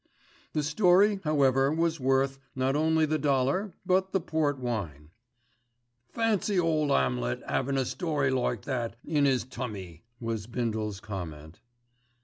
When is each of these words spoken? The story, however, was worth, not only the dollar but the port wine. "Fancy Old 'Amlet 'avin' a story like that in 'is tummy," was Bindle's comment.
The 0.53 0.63
story, 0.63 1.19
however, 1.23 1.71
was 1.71 1.99
worth, 1.99 2.39
not 2.55 2.75
only 2.75 3.05
the 3.05 3.19
dollar 3.19 3.75
but 3.85 4.13
the 4.13 4.19
port 4.19 4.57
wine. 4.57 5.11
"Fancy 6.09 6.59
Old 6.59 6.89
'Amlet 6.89 7.43
'avin' 7.45 7.77
a 7.77 7.85
story 7.85 8.31
like 8.31 8.63
that 8.63 8.95
in 9.05 9.27
'is 9.27 9.43
tummy," 9.43 10.01
was 10.19 10.47
Bindle's 10.47 11.01
comment. 11.01 11.59